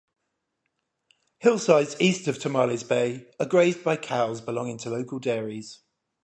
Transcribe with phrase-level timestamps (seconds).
[1.37, 5.81] Hillsides east of Tomales Bay are grazed by cows belonging to local dairies.